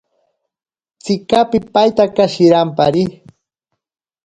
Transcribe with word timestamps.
Tsika 1.03 1.39
pipaitaka 1.49 2.23
shirampari. 2.33 3.03